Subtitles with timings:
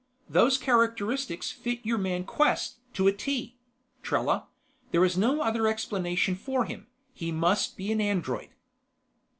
[0.27, 3.55] "Those characteristics fit your man Quest to a T,
[4.01, 4.47] Trella.
[4.89, 8.49] There is no other explanation for him: he must be an android."